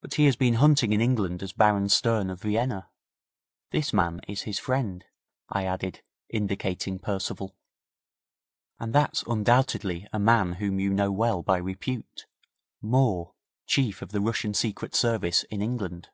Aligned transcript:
'But 0.00 0.14
he 0.14 0.26
has 0.26 0.36
been 0.36 0.54
hunting 0.62 0.92
in 0.92 1.00
England 1.00 1.42
as 1.42 1.52
Baron 1.52 1.88
Stern, 1.88 2.30
of 2.30 2.40
Vienna. 2.40 2.88
This 3.72 3.92
man 3.92 4.20
is 4.28 4.42
his 4.42 4.60
friend,' 4.60 5.04
I 5.48 5.64
added, 5.64 6.02
indicating 6.28 7.00
Percival. 7.00 7.56
'And 8.78 8.92
that's 8.92 9.24
undoubtedly 9.24 10.06
a 10.12 10.20
man 10.20 10.52
whom 10.62 10.78
you 10.78 10.94
know 10.94 11.10
well 11.10 11.42
by 11.42 11.56
repute 11.56 12.26
Moore, 12.80 13.34
Chief 13.66 14.02
of 14.02 14.12
the 14.12 14.20
Russian 14.20 14.54
Secret 14.54 14.94
Service 14.94 15.42
in 15.50 15.60
England. 15.60 16.10